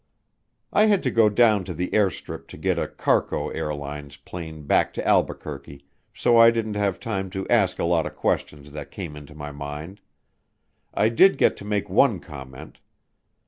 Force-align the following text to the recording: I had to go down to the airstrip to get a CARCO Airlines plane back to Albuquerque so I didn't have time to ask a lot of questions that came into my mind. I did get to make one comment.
I 0.73 0.87
had 0.87 1.03
to 1.03 1.11
go 1.11 1.29
down 1.29 1.63
to 1.65 1.75
the 1.75 1.91
airstrip 1.93 2.47
to 2.47 2.57
get 2.57 2.79
a 2.79 2.87
CARCO 2.87 3.49
Airlines 3.49 4.17
plane 4.17 4.63
back 4.65 4.95
to 4.95 5.07
Albuquerque 5.07 5.85
so 6.11 6.39
I 6.39 6.49
didn't 6.49 6.73
have 6.73 6.99
time 6.99 7.29
to 7.29 7.47
ask 7.49 7.77
a 7.77 7.83
lot 7.83 8.07
of 8.07 8.15
questions 8.15 8.71
that 8.71 8.89
came 8.89 9.15
into 9.15 9.35
my 9.35 9.51
mind. 9.51 10.01
I 10.91 11.09
did 11.09 11.37
get 11.37 11.55
to 11.57 11.65
make 11.65 11.87
one 11.87 12.19
comment. 12.19 12.79